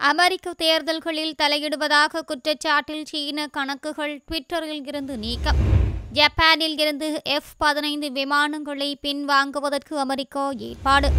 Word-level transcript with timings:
அமெரிக்க 0.00 0.52
தேர்தல்களில் 0.52 1.34
தலையிடுவதாக 1.42 2.20
குற்றச்சாட்டில் 2.26 3.04
சீன 3.04 3.46
கணக்குகள் 3.46 4.20
ட்விட்டரில் 4.28 4.86
இருந்து 4.86 5.18
நீக்கம். 5.18 5.56
ஜப்பானில் 6.12 6.78
இருந்து 6.78 7.20
எஃப் 7.24 7.50
பதினைந்து 7.58 8.10
விமானங்களை 8.12 8.98
பின்வாங்குவதற்கு 9.02 9.94
அமெரிக்கா 9.94 10.50
ஏற்பாடு. 10.50 11.10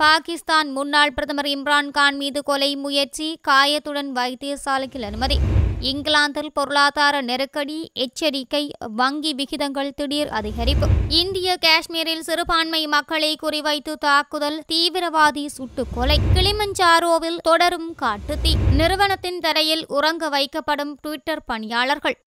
பாகிஸ்தான் 0.00 0.72
முன்னாள் 0.72 1.12
பிரதமர் 1.12 1.46
இம்ரான்கான் 1.46 2.16
மீது 2.16 2.42
கொலை 2.42 2.76
முயற்சி 2.76 3.40
காயத்துடன் 3.48 4.12
வைத்தியசாலையில் 4.14 5.02
அனுமதி. 5.02 5.38
இங்கிலாந்தில் 5.80 6.52
பொருளாதார 6.52 7.20
நெருக்கடி 7.20 7.90
எச்சரிக்கை 7.94 8.70
வங்கி 8.78 9.34
விகிதங்கள் 9.34 9.94
திடீர் 9.94 10.28
அதிகரிப்பு. 10.28 10.86
இந்திய 11.08 11.56
காஷ்மீரில் 11.60 12.20
சிறுபான்மை 12.20 12.86
மக்களை 12.86 13.36
குறிவைத்து 13.42 13.92
தாக்குதல் 13.92 14.62
தீவிரவாதி 14.72 15.46
சுட்டுக்கொலை. 15.46 16.18
கிளிமஞ்சாரோவில் 16.34 17.36
தொடரும் 17.36 17.94
காட்டுத்தீ. 18.02 18.54
நிறுவனத்தின் 18.72 19.40
தரையில் 19.40 19.84
உறங்க 19.88 20.28
வைக்கப்படும் 20.30 20.94
ட்விட்டர் 21.00 21.44
பணியாளர்கள். 21.44 22.18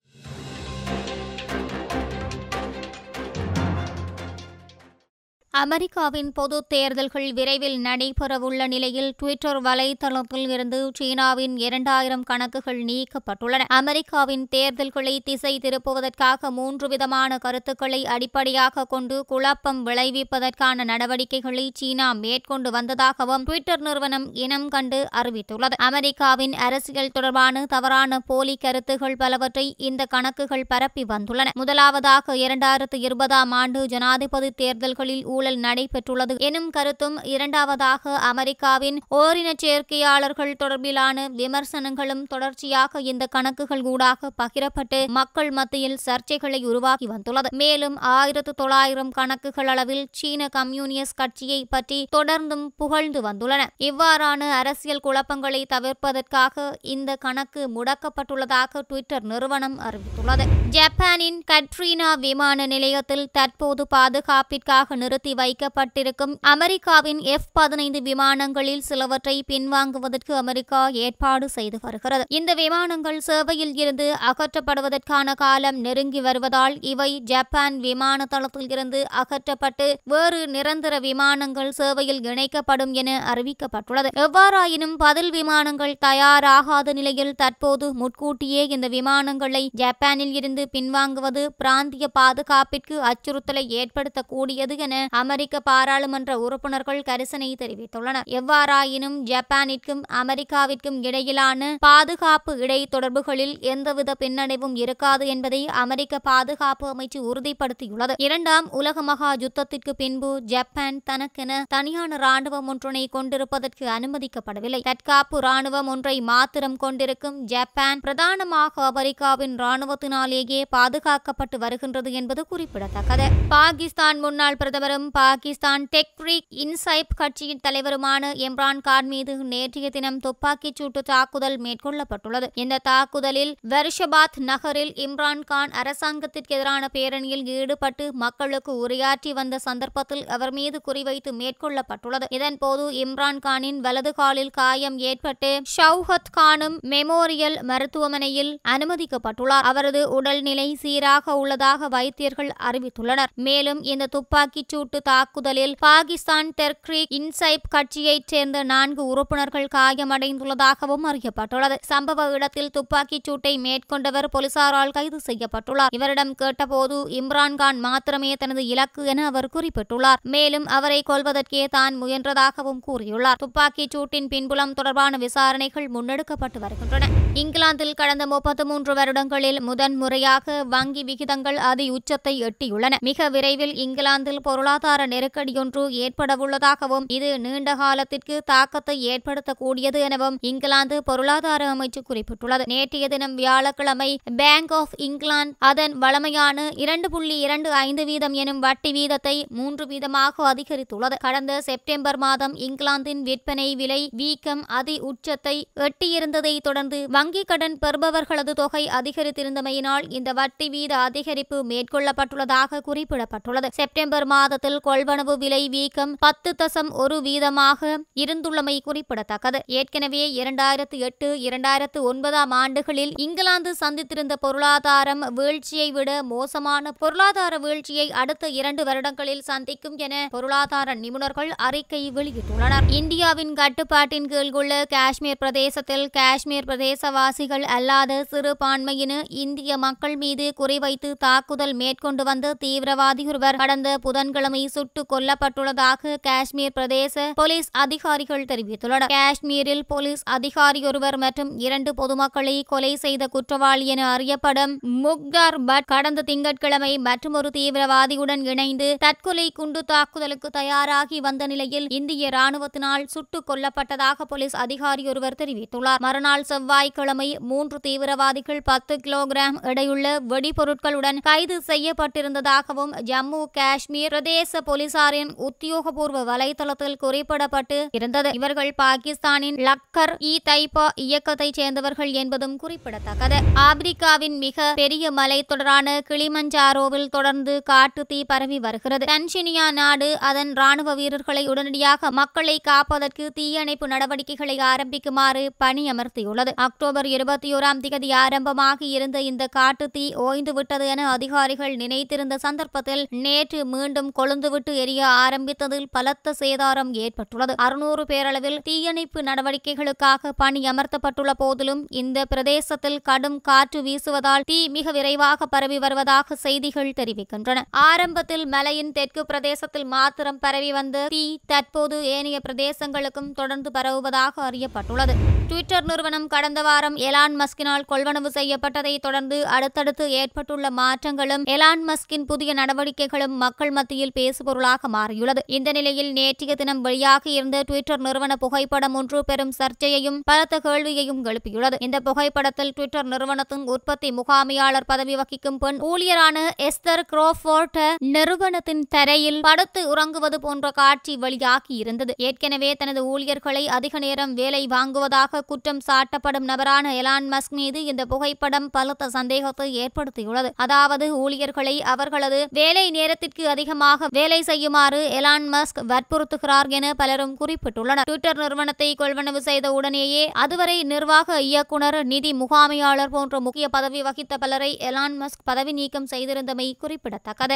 அமெரிக்காவின் 5.60 6.32
பொது 6.32 6.64
தேர்தல்கள் 6.68 7.32
விரைவில் 7.32 7.76
நடைபெறவுள்ள 7.84 8.66
நிலையில் 8.66 9.14
ட்விட்டர் 9.16 9.62
வலைதளத்தில் 9.62 10.48
இருந்து 10.48 10.90
சீனாவின் 10.98 11.56
இரண்டாயிரம் 11.56 12.22
கணக்குகள் 12.22 12.80
நீக்கப்பட்டுள்ளன. 12.84 13.62
அமெரிக்காவின் 13.68 14.48
தேர்தல்களை 14.48 15.20
திசை 15.20 15.52
திருப்புவதற்காக 15.58 16.50
மூன்று 16.50 16.88
விதமான 16.88 17.38
கருத்துக்களை 17.38 18.06
அடிப்படையாக 18.06 18.84
கொண்டு 18.84 19.24
குழப்பம் 19.24 19.86
விளைவிப்பதற்கான 19.86 20.84
நடவடிக்கைகளை 20.84 21.70
சீனா 21.74 22.12
மேற்கொண்டு 22.12 22.70
வந்ததாகவும் 22.70 23.42
ட்விட்டர் 23.42 23.80
நிறுவனம் 23.80 24.34
இனம் 24.34 24.68
கண்டு 24.68 25.08
அறிவித்துள்ளது. 25.22 25.78
அமெரிக்காவின் 25.78 26.52
அரசியல் 26.52 27.12
தொடர்பான 27.12 27.64
தவறான 27.66 28.20
போலி 28.20 28.56
கருத்துகள் 28.56 29.16
பலவற்றை 29.16 29.74
இந்த 29.78 30.04
கணக்குகள் 30.04 30.66
பரப்பி 30.68 31.06
வந்துள்ளன. 31.08 31.54
முதலாவதாக 31.54 32.36
இரண்டாயிரத்து 32.36 32.98
இருபதாம் 32.98 33.50
ஆண்டு 33.50 33.86
ஜனாதிபதி 33.86 34.50
தேர்தல்களில் 34.50 35.24
ஊழல் 35.44 35.64
நடைபெற்றுள்ளது 35.64 36.34
எனும் 36.38 36.68
கருத்தும் 36.70 37.16
இரண்டாவதாக 37.22 38.12
அமெரிக்காவின் 38.28 38.98
ஓரின 39.14 39.48
சேர்க்கையாளர்கள் 39.62 40.52
தொடர்பிலான 40.62 41.26
விமர்சனங்களும் 41.40 42.22
தொடர்ச்சியாக 42.26 43.00
இந்த 43.00 43.24
கணக்குகள் 43.26 43.82
ஊடாக 43.82 44.30
பகிரப்பட்டு 44.42 44.98
மக்கள் 45.08 45.50
மத்தியில் 45.50 45.98
சர்ச்சைகளை 46.06 46.60
உருவாக்கி 46.64 47.06
வந்துள்ளது. 47.06 47.48
மேலும் 47.56 47.96
ஆயிரத்து 48.12 48.54
தொள்ளாயிரம் 48.54 49.10
கணக்குகள் 49.10 49.66
அளவில் 49.66 50.04
சீன 50.10 50.48
கம்யூனிஸ்ட் 50.48 51.18
கட்சியை 51.20 51.60
பற்றி 51.74 51.98
தொடர்ந்தும் 52.16 52.64
புகழ்ந்து 52.76 53.22
வந்துள்ளன. 53.28 53.62
இவ்வாறான 53.78 54.50
அரசியல் 54.60 55.04
குழப்பங்களை 55.06 55.62
தவிர்ப்பதற்காக 55.74 56.72
இந்த 56.94 57.16
கணக்கு 57.16 57.62
முடக்கப்பட்டுள்ளதாக 57.76 58.84
ட்விட்டர் 58.88 59.28
நிறுவனம் 59.34 59.78
அறிவித்துள்ளது. 59.80 60.46
ஜப்பானின் 60.70 61.40
கட்ரீனா 61.52 62.10
விமான 62.18 62.66
நிலையத்தில் 62.66 63.28
தற்போது 63.32 63.82
பாதுகாப்பிற்காக 63.94 64.96
நிறுத்தி 64.96 65.32
வைக்கப்பட்டிருக்கும். 65.34 66.34
அமெரிக்காவின் 66.52 67.20
எஃப் 67.34 67.48
பதினைந்து 67.52 68.00
விமானங்களில் 68.10 68.84
சிலவற்றை 68.88 69.36
பின்வாங்குவதற்கு 69.52 70.32
அமெரிக்கா 70.42 70.80
ஏற்பாடு 71.04 71.48
செய்து 71.48 71.78
வருகிறது. 71.82 72.24
இந்த 72.28 72.54
விமானங்கள் 72.54 73.20
சேவையில் 73.20 73.74
இருந்து 73.76 74.06
அகற்றப்படுவதற்கான 74.30 75.34
காலம் 75.34 75.78
நெருங்கி 75.78 76.20
வருவதால் 76.20 76.76
இவை 76.92 77.10
ஜப்பான் 77.32 77.78
விமான 77.78 78.24
தளத்தில் 78.24 78.70
இருந்து 78.70 79.00
அகற்றப்பட்டு 79.22 79.86
வேறு 80.04 80.40
நிரந்தர 80.46 80.94
விமானங்கள் 80.98 81.72
சேவையில் 81.72 82.22
இணைக்கப்படும் 82.24 82.92
என 82.92 83.10
அறிவிக்கப்பட்டுள்ளது. 83.32 84.10
எவ்வாறாயினும் 84.24 84.96
பதில் 84.96 85.30
விமானங்கள் 85.30 85.94
தயாராகாத 86.06 86.92
நிலையில் 86.92 87.34
தற்போது 87.34 87.86
முன்கூட்டியே 87.94 88.62
இந்த 88.66 88.88
விமானங்களை 88.88 89.62
ஜப்பானில் 89.72 90.32
இருந்து 90.32 90.62
பின்வாங்குவது 90.72 91.42
பிராந்திய 91.58 92.08
பாதுகாப்பிற்கு 92.18 92.96
அச்சுறுத்தலை 93.10 93.64
ஏற்படுத்தக்கூடியது 93.80 94.74
என 94.78 94.94
அமெரிக்க 95.24 95.60
பாராளுமன்ற 95.60 96.32
உறுப்பினர்கள் 96.44 97.04
கரிசனை 97.08 97.48
தெரிவித்துள்ளனர். 97.60 98.26
எவ்வாறாயினும் 98.38 99.18
ஜப்பானிற்கும் 99.30 100.00
அமெரிக்காவிற்கும் 100.20 100.98
இடையிலான 101.08 101.70
பாதுகாப்பு 101.80 102.52
இடைத்தொடர்புகளில் 102.64 103.54
எந்தவித 103.72 104.14
பின்னடைவும் 104.22 104.74
இருக்காது 104.82 105.24
என்பதை 105.26 105.60
அமெரிக்க 105.82 106.18
பாதுகாப்பு 106.28 106.86
அமைச்சு 106.92 107.18
உறுதிப்படுத்தியுள்ளது. 107.30 108.14
இரண்டாம் 108.26 108.66
உலக 108.80 109.02
மகா 109.02 109.30
யுத்தத்திற்கு 109.34 109.92
பின்பு 109.96 110.30
ஜப்பான் 110.52 110.98
தனக்கென 111.10 111.60
தனியான 111.68 112.18
ராணுவம் 112.26 112.68
ஒன்றினை 112.72 113.04
கொண்டிருப்பதற்கு 113.16 113.86
அனுமதிக்கப்படவில்லை. 113.96 114.80
தற்காப்பு 114.90 115.38
ராணுவம் 115.48 115.90
ஒன்றை 115.94 116.16
மாத்திரம் 116.32 116.76
கொண்டிருக்கும் 116.76 117.38
ஜப்பான் 117.54 118.00
பிரதானமாக 118.00 118.84
அமெரிக்காவின் 118.90 119.56
ராணுவத்தினாலேயே 119.64 120.60
பாதுகாக்கப்பட்டு 120.76 121.58
வருகின்றது 121.64 122.12
என்பது 122.20 122.44
குறிப்பிடத்தக்கது. 122.52 123.28
பாகிஸ்தான் 123.48 124.20
முன்னாள் 124.20 124.60
பிரதமரும் 124.60 125.03
பாகிஸ்தான் 125.10 125.88
டெக்ரிக் 125.96 126.46
இன்சைப் 126.50 127.14
கட்சியின் 127.16 127.60
தலைவருமான 127.68 128.32
இம்ரான் 128.34 128.80
கான் 128.82 129.06
மீது 129.06 129.36
நேற்றைய 129.36 129.90
தினம் 129.90 130.18
துப்பாக்கிச் 130.18 130.82
சூட்டு 130.82 130.98
தாக்குதல் 130.98 131.60
மேற்கொள்ளப்பட்டுள்ளது. 131.60 132.46
இந்த 132.54 132.78
தாக்குதலில் 132.82 133.56
வருஷபாத் 133.68 134.40
நகரில் 134.40 134.92
இம்ரான் 134.92 135.44
கான் 135.44 135.70
அரசாங்கத்திற்கு 135.70 136.54
எதிரான 136.54 136.86
பேரணியில் 136.92 137.44
ஈடுபட்டு 137.44 138.12
மக்களுக்கு 138.12 138.86
உரையாற்றி 138.86 139.30
வந்த 139.30 139.58
சந்தர்ப்பத்தில் 139.58 140.26
அவர் 140.26 140.52
மீது 140.52 140.80
குறிவைத்து 140.86 141.30
மேற்கொள்ளப்பட்டுள்ளது. 141.30 142.24
இதன்போது 142.30 142.90
இம்ரான் 142.90 143.38
கானின் 143.38 143.80
வலது 143.80 144.14
காலில் 144.14 144.50
காயம் 144.50 144.98
ஏற்பட்டு 144.98 145.62
ஷவுஹத் 145.76 146.30
கானும் 146.30 146.80
மெமோரியல் 146.82 147.62
மருத்துவமனையில் 147.62 148.60
அனுமதிக்கப்பட்டுள்ளார். 148.68 149.68
அவரது 149.72 150.10
உடல்நிலை 150.10 150.74
சீராக 150.74 151.36
உள்ளதாக 151.36 151.88
வைத்தியர்கள் 151.88 152.50
அறிவித்துள்ளனர். 152.62 153.32
மேலும் 153.34 153.82
இந்த 153.82 154.06
துப்பாக்கிச் 154.06 154.74
சூட்டு 154.74 154.93
தாக்குதலில் 155.02 155.76
பாகிஸ்தான் 155.78 156.52
தெர்க்ரீக் 156.60 157.04
இன்சைப் 157.08 157.68
கட்சியைச் 157.68 158.26
சேர்ந்த 158.26 158.62
நான்கு 158.62 159.06
உறுப்பினர்கள் 159.06 159.68
காயமடைந்துள்ளதாகவும் 159.74 161.04
அறியப்பட்டுள்ளது. 161.04 161.76
சம்பவ 161.88 162.30
இடத்தில் 162.30 162.70
துப்பாக்கிச் 162.70 163.24
சூட்டை 163.24 163.58
மேற்கொண்டவர் 163.58 164.28
போலீசாரால் 164.38 164.90
கைது 164.90 165.20
செய்யப்பட்டுள்ளார். 165.26 165.86
இவரிடம் 165.90 166.34
கேட்டபோது 166.34 167.08
இம்ரான்கான் 167.08 167.78
மாத்திரமே 167.78 168.32
தனது 168.32 168.66
இலக்கு 168.66 169.04
என 169.04 169.26
அவர் 169.26 169.48
குறிப்பிட்டுள்ளார். 169.52 170.20
மேலும் 170.22 170.66
அவரை 170.66 171.02
கொல்வதற்கே 171.10 171.68
தான் 171.68 172.02
முயன்றதாகவும் 172.02 172.80
கூறியுள்ளார். 172.86 173.34
துப்பாக்கிச் 173.38 173.96
சூட்டின் 173.96 174.28
பின்புலம் 174.28 174.72
தொடர்பான 174.72 175.16
விசாரணைகள் 175.16 175.90
முன்னெடுக்கப்பட்டு 175.90 176.58
வருகின்றன. 176.58 177.06
இங்கிலாந்தில் 177.34 177.94
கடந்த 177.94 178.26
முப்பத்து 178.26 178.66
மூன்று 178.66 178.94
வருடங்களில் 178.94 179.60
முதன் 179.60 179.96
முறையாக 179.96 180.64
வங்கி 180.64 181.04
விகிதங்கள் 181.04 181.56
அதி 181.56 181.90
உச்சத்தை 181.90 182.42
எட்டியுள்ளன. 182.42 182.94
மிக 183.00 183.28
விரைவில் 183.28 183.74
இங்கிலாந்தில் 183.74 184.42
பொருளாதார 184.42 184.82
நெருக்கடியொன்று 184.84 185.82
ஏற்படவுள்ளதாகவும் 186.04 187.04
இது 187.16 187.28
நீண்ட 187.38 187.74
காலத்திற்கு 187.74 188.42
தாக்கத்தை 188.44 188.96
ஏற்படுத்தக்கூடியது 189.12 189.98
எனவும் 190.06 190.36
இங்கிலாந்து 190.40 191.02
பொருளாதார 191.02 191.62
அமைச்சு 191.74 192.00
குறிப்பிட்டுள்ளது. 192.08 192.64
நேற்றைய 192.66 193.08
தினம் 193.08 193.34
வியாழக்கிழமை 193.34 194.18
பேங்க் 194.36 194.72
ஆஃப் 194.72 194.94
இங்கிலாந்து 194.96 195.54
அதன் 195.58 195.94
வளமையான 195.98 196.68
இரண்டு 196.84 197.10
புள்ளி 197.10 197.38
இரண்டு 197.38 197.72
ஐந்து 197.72 198.04
வீதம் 198.04 198.32
எனும் 198.32 198.58
வட்டி 198.58 198.92
வீதத்தை 198.92 199.34
மூன்று 199.48 199.86
வீதமாக 199.86 200.46
அதிகரித்துள்ளது. 200.52 201.18
கடந்த 201.26 201.60
செப்டம்பர் 201.60 202.16
மாதம் 202.16 202.54
இங்கிலாந்தின் 202.66 203.22
விற்பனை 203.22 203.74
விலை 203.74 204.00
வீக்கம் 204.12 204.62
அதி 204.66 204.98
உச்சத்தை 205.10 205.56
எட்டியிருந்ததை 205.86 206.54
தொடர்ந்து 206.60 207.00
வங்கிக் 207.16 207.50
கடன் 207.52 207.78
பெறுபவர்களது 207.86 208.52
தொகை 208.60 208.84
அதிகரித்திருந்தமையினால் 208.98 210.06
இந்த 210.08 210.32
வட்டி 210.32 210.68
வீத 210.68 210.92
அதிகரிப்பு 211.08 211.58
மேற்கொள்ளப்பட்டுள்ளதாக 211.70 212.80
குறிப்பிடப்பட்டுள்ளது. 212.88 213.68
செப்டம்பர் 213.72 214.26
மாதத்தில் 214.26 214.73
கொள்வனவு 214.84 215.34
விலை 215.36 215.68
வீக்கம் 215.68 216.16
பத்து 216.18 216.54
தசம் 216.62 216.90
ஒரு 216.90 217.20
வீதமாக 217.20 217.96
இருந்துள்ளமை 218.14 218.80
குறிப்பிடத்தக்கது. 218.80 219.62
ஏற்கனவே 219.66 220.42
இரண்டாயிரத்து 220.42 220.98
எட்டு 220.98 221.34
இரண்டாயிரத்து 221.34 222.00
ஒன்பதாம் 222.00 222.50
ஆண்டுகளில் 222.50 223.12
இங்கிலாந்து 223.16 223.76
சந்தித்திருந்த 223.80 224.36
பொருளாதாரம் 224.40 225.32
வீழ்ச்சியை 225.34 225.92
விட 225.92 226.22
மோசமான 226.22 226.92
பொருளாதார 226.92 227.58
வீழ்ச்சியை 227.58 228.12
அடுத்த 228.12 228.48
இரண்டு 228.48 228.84
வருடங்களில் 228.84 229.42
சந்திக்கும் 229.42 229.96
என 229.96 230.28
பொருளாதார 230.30 230.94
நிபுணர்கள் 230.94 231.50
அறிக்கை 231.56 232.10
வெளியிட்டுள்ளனர். 232.14 232.84
இந்தியாவின் 232.88 233.54
கட்டுப்பாட்டின் 233.54 234.26
கீழ் 234.26 234.52
உள்ள 234.52 234.84
காஷ்மீர் 234.88 235.38
பிரதேசத்தில் 235.38 236.08
காஷ்மீர் 236.08 236.64
பிரதேசவாசிகள் 236.64 237.62
அல்லாத 237.62 238.26
சிறுபான்மையின 238.30 239.22
இந்திய 239.28 239.76
மக்கள் 239.76 240.16
மீது 240.16 240.52
குறிவைத்து 240.60 241.12
தாக்குதல் 241.18 241.72
மேற்கொண்டு 241.72 242.24
வந்த 242.24 242.54
தீவிரவாதி 242.64 243.26
ஒருவர். 243.26 243.56
கடந்த 243.56 243.98
புதன்கிழமை 243.98 244.63
சுட்டு 244.68 245.06
கொல்லப்பட்டுள்ளதாக 245.12 246.16
காஷ்மீர் 246.22 246.72
பிரதேச 246.74 247.32
போலீஸ் 247.34 247.68
அதிகாரிகள் 247.72 248.44
தெரிவித்துள்ளனர். 248.44 249.06
காஷ்மீரில் 249.06 249.82
போலீஸ் 249.88 250.22
அதிகாரி 250.24 250.84
ஒருவர் 250.84 251.16
மற்றும் 251.16 251.58
இரண்டு 251.58 251.94
பொதுமக்களை 251.94 252.62
கொலை 252.64 252.96
செய்த 252.96 253.26
குற்றவாளி 253.26 253.86
என 253.86 254.12
அறியப்படும் 254.12 254.78
முக்தார் 254.82 255.58
பட் 255.66 255.84
கடந்த 255.84 256.22
திங்கட்கிழமை 256.22 256.98
மற்றொரு 256.98 257.50
தீவிரவாதியுடன் 257.56 258.44
இணைந்து 258.44 258.96
தற்கொலை 259.00 259.50
குண்டு 259.50 259.84
தாக்குதலுக்கு 259.84 260.50
தயாராகி 260.50 261.20
வந்த 261.20 261.46
நிலையில் 261.46 261.88
இந்திய 261.88 262.28
ராணுவத்தினால் 262.28 263.06
சுட்டுக் 263.06 263.50
கொல்லப்பட்டதாக 263.50 264.22
போலீஸ் 264.28 264.56
அதிகாரி 264.56 265.08
ஒருவர் 265.08 265.38
தெரிவித்துள்ளார். 265.38 265.98
மறுநாள் 265.98 266.42
செவ்வாய்க்கிழமை 266.42 267.38
மூன்று 267.38 267.80
தீவிரவாதிகள் 267.80 268.62
பத்து 268.64 268.96
கிலோகிராம் 269.04 269.58
எடையுள்ள 269.62 270.16
வெடிபொருட்களுடன் 270.28 271.18
கைது 271.22 271.62
செய்யப்பட்டிருந்ததாகவும் 271.66 272.92
ஜம்மு 273.04 273.42
காஷ்மீர் 273.52 274.12
பிரதேச 274.14 274.53
போலீசாரின் 274.62 275.30
உத்தியோகபூர்வ 275.38 276.24
வலைதளத்தில் 276.24 276.96
குறிப்பிடப்பட்டு 277.02 277.88
இருந்தது. 277.90 278.30
இவர்கள் 278.32 278.74
பாகிஸ்தானின் 278.82 279.56
லக்கர் 279.56 280.14
இ 280.18 280.38
தைபா 280.50 280.88
இயக்கத்தைச் 280.94 281.52
சேர்ந்தவர்கள் 281.52 282.10
என்பதும் 282.10 282.56
குறிப்பிடத்தக்கது. 282.56 283.34
ஆப்பிரிக்காவின் 283.54 284.38
மிக 284.38 284.72
பெரிய 284.74 285.10
மலைத்தொடரான 285.10 286.00
கிளிமஞ்சாரோவில் 286.08 287.08
தொடர்ந்து 287.08 287.62
காட்டு 287.62 288.06
தீ 288.06 288.24
பரவி 288.24 288.58
வருகிறது. 288.58 289.04
தன்சினியா 289.04 289.70
நாடு 289.70 290.18
அதன் 290.20 290.52
ராணுவ 290.52 290.94
வீரர்களை 290.94 291.46
உடனடியாக 291.46 292.10
மக்களை 292.10 292.58
காப்பதற்கு 292.58 293.30
தீயணைப்பு 293.34 293.88
நடவடிக்கைகளை 293.88 294.58
ஆரம்பிக்குமாறு 294.58 295.48
பணியமர்த்தியுள்ளது. 295.64 296.52
அக்டோபர் 296.54 297.06
இருபத்தி 297.06 297.54
ஓராம் 297.54 297.80
திகதி 297.80 298.12
ஆரம்பமாக 298.12 298.84
இருந்த 298.84 299.20
இந்த 299.20 299.46
காட்டு 299.46 299.90
தீ 299.90 300.14
ஓய்ந்துவிட்டது 300.14 300.86
என 300.86 301.10
அதிகாரிகள் 301.10 301.76
நினைத்திருந்த 301.76 302.38
சந்தர்ப்பத்தில் 302.38 303.06
நேற்று 303.10 303.64
மீண்டும் 303.64 304.12
கொழுந்து 304.12 304.43
கொழுந்துவிட்டு 304.44 304.72
எரிய 304.82 305.02
ஆரம்பித்ததில் 305.24 305.86
பலத்த 305.96 306.34
சேதாரம் 306.40 306.90
ஏற்பட்டுள்ளது. 307.04 307.52
அறுநூறு 307.64 308.02
பேரளவில் 308.10 308.58
தீயணைப்பு 308.66 309.20
நடவடிக்கைகளுக்காக 309.28 310.32
பணி 310.42 310.60
அமர்த்தப்பட்டுள்ள 310.70 311.32
போதிலும் 311.42 311.82
இந்த 312.00 312.18
பிரதேசத்தில் 312.32 312.98
கடும் 313.08 313.38
காற்று 313.48 313.80
வீசுவதால் 313.86 314.44
தீ 314.50 314.58
மிக 314.76 314.92
விரைவாக 314.96 315.46
பரவி 315.54 315.78
வருவதாக 315.84 316.36
செய்திகள் 316.44 316.90
தெரிவிக்கின்றன. 317.00 317.62
ஆரம்பத்தில் 317.88 318.44
மலையின் 318.54 318.92
தெற்கு 318.98 319.24
பிரதேசத்தில் 319.30 319.88
மாத்திரம் 319.94 320.42
பரவி 320.44 320.70
வந்த 320.78 321.06
தீ 321.14 321.24
தற்போது 321.52 321.96
ஏனைய 322.16 322.40
பிரதேசங்களுக்கும் 322.48 323.32
தொடர்ந்து 323.40 323.72
பரவுவதாக 323.78 324.44
அறியப்பட்டுள்ளது. 324.50 325.16
ட்விட்டர் 325.48 325.88
நிறுவனம் 325.88 326.28
கடந்த 326.34 326.60
வாரம் 326.68 326.96
எலான் 327.08 327.34
மஸ்கினால் 327.40 327.88
கொள்வனவு 327.90 328.30
செய்யப்பட்டதை 328.36 328.94
தொடர்ந்து 329.06 329.36
அடுத்தடுத்து 329.56 330.04
ஏற்பட்டுள்ள 330.20 330.66
மாற்றங்களும் 330.78 331.44
எலான் 331.54 331.84
மஸ்கின் 331.88 332.28
புதிய 332.30 332.50
நடவடிக்கைகளும் 332.60 333.36
மக்கள் 333.44 333.72
மத்தியில் 333.78 334.14
பேசுபொருளாக 334.34 334.88
மாறியுள்ளது. 334.94 335.40
இந்த 335.46 335.72
நிலையில் 335.72 336.12
நேற்றைய 336.12 336.54
தினம் 336.54 336.80
வெளியாகி 336.80 337.32
இருந்த 337.32 337.56
ட்விட்டர் 337.62 338.00
நிறுவன 338.00 338.32
புகைப்படம் 338.36 338.94
ஒன்று 338.94 339.24
பெரும் 339.24 339.52
சர்ச்சையையும் 339.58 340.18
பலத்த 340.24 340.58
கேள்வியையும் 340.58 341.20
எழுப்பியுள்ளது. 341.24 341.76
இந்த 341.78 342.00
புகைப்படத்தில் 342.00 342.72
ட்விட்டர் 342.72 343.08
நிறுவனத்தின் 343.12 343.64
உற்பத்தி 343.74 344.10
முகாமையாளர் 344.12 344.86
பதவி 344.86 345.14
வகிக்கும் 345.16 345.58
பெண் 345.58 345.78
ஊழியரான 345.90 346.38
எஸ்தர் 346.68 347.04
குரோஃபோர்ட் 347.12 347.80
நிறுவனத்தின் 347.98 348.84
தரையில் 348.88 349.40
படுத்து 349.40 349.88
உறங்குவது 349.88 350.40
போன்ற 350.40 350.70
காட்சி 350.70 351.16
வெளியாகி 351.16 351.74
இருந்தது. 351.74 352.14
ஏற்கனவே 352.18 352.74
தனது 352.74 353.06
ஊழியர்களை 353.06 353.68
அதிக 353.68 353.98
நேரம் 353.98 354.34
வேலை 354.34 354.62
வாங்குவதாக 354.66 355.42
குற்றம் 355.46 355.82
சாட்டப்படும் 355.88 356.48
நபரான 356.50 356.94
எலான் 357.02 357.28
மஸ்க் 357.34 357.56
மீது 357.60 357.84
இந்த 357.84 358.04
புகைப்படம் 358.04 358.70
பலத்த 358.70 359.08
சந்தேகத்தை 359.08 359.68
ஏற்படுத்தியுள்ளது. 359.84 360.50
அதாவது 360.56 361.06
ஊழியர்களை 361.18 361.82
அவர்களது 361.82 362.46
வேலை 362.50 362.90
நேரத்திற்கு 362.90 363.48
அதிகமாக 363.48 364.08
வேலை 364.24 364.38
செய்யுமாறு 364.48 364.98
எலான் 365.16 365.46
மஸ்க் 365.52 365.78
வற்புறுத்துகிறார் 365.88 366.68
என 366.76 366.86
பலரும் 367.00 367.32
குறிப்பிட்டுள்ளனர். 367.40 368.06
ட்விட்டர் 368.08 368.38
நிறுவனத்தை 368.42 368.88
கொள்வனவு 369.00 369.40
செய்த 369.48 369.66
உடனேயே 369.78 370.22
அதுவரை 370.42 370.76
நிர்வாக 370.92 371.36
இயக்குனர் 371.48 371.98
நிதி 372.12 372.30
முகாமையாளர் 372.42 373.12
போன்ற 373.14 373.40
முக்கிய 373.46 373.66
பதவி 373.74 374.00
வகித்த 374.06 374.36
பலரை 374.44 374.70
எலான் 374.88 375.16
மஸ்க் 375.22 375.44
பதவி 375.50 375.72
நீக்கம் 375.80 376.08
செய்திருந்தமை 376.12 376.68
குறிப்பிடத்தக்கது. 376.84 377.52